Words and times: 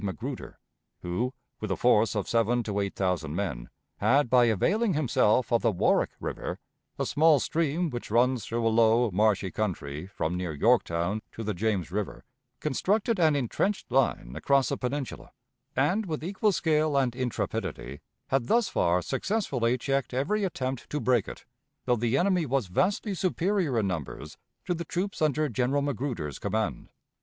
Magruder, 0.03 0.57
who, 1.03 1.31
with 1.59 1.69
a 1.69 1.75
force 1.75 2.15
of 2.15 2.27
seven 2.27 2.63
to 2.63 2.79
eight 2.79 2.95
thousand 2.95 3.35
men, 3.35 3.69
had, 3.97 4.31
by 4.31 4.45
availing 4.45 4.95
himself 4.95 5.53
of 5.53 5.61
the 5.61 5.71
Warwick 5.71 6.09
River, 6.19 6.57
a 6.97 7.05
small 7.05 7.39
stream 7.39 7.91
which 7.91 8.09
runs 8.09 8.43
through 8.43 8.65
a 8.65 8.69
low, 8.69 9.11
marshy 9.11 9.51
country, 9.51 10.07
from 10.07 10.35
near 10.35 10.53
Yorktown 10.55 11.21
to 11.33 11.43
the 11.43 11.53
James 11.53 11.91
River, 11.91 12.25
constructed 12.59 13.19
an 13.19 13.35
intrenched 13.35 13.91
line 13.91 14.31
across 14.35 14.69
the 14.69 14.77
Peninsula, 14.77 15.33
and 15.75 16.07
with 16.07 16.23
equal 16.23 16.51
skill 16.51 16.97
and 16.97 17.15
intrepidity 17.15 18.01
had 18.29 18.47
thus 18.47 18.69
far 18.69 19.03
successfully 19.03 19.77
checked 19.77 20.15
every 20.15 20.43
attempt 20.43 20.89
to 20.89 20.99
break 20.99 21.27
it, 21.27 21.45
though 21.85 21.95
the 21.95 22.17
enemy 22.17 22.47
was 22.47 22.65
vastly 22.65 23.13
superior 23.13 23.77
in 23.77 23.85
numbers 23.85 24.35
to 24.65 24.73
the 24.73 24.83
troops 24.83 25.21
under 25.21 25.47
General 25.47 25.83
Magruder's 25.83 26.39
command. 26.39 26.89